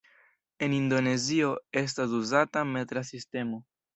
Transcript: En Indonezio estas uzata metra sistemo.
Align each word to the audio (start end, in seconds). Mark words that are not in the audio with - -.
En 0.67 0.71
Indonezio 0.77 1.51
estas 1.83 2.17
uzata 2.21 2.65
metra 2.73 3.07
sistemo. 3.13 3.63